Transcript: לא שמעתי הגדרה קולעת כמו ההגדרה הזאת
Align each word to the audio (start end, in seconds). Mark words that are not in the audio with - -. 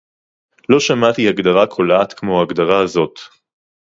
לא 0.69 0.79
שמעתי 0.79 1.27
הגדרה 1.29 1.67
קולעת 1.67 2.13
כמו 2.13 2.39
ההגדרה 2.39 2.79
הזאת 2.83 3.19